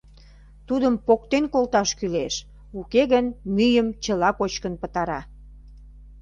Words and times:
—Тудым 0.67 0.93
поктен 1.07 1.43
колташ 1.53 1.89
кӱлеш, 1.99 2.35
уке 2.79 3.01
гын 3.13 3.25
мӱйым 3.55 3.87
чыла 4.03 4.29
кочкын 4.39 4.73
пытара. 4.81 5.21